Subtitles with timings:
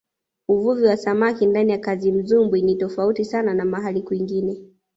[0.47, 4.61] uvuvi wa samaki ndani ya kazimzumbwi ni tofauti sana na mahali kwingine